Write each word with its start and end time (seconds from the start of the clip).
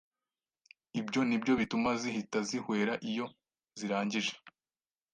Ibyo 0.99 1.21
nibyo 1.27 1.53
bituma 1.59 1.89
zihita 2.01 2.39
zihwera 2.49 2.93
iyo 3.09 3.25
zirangije.” 3.79 4.33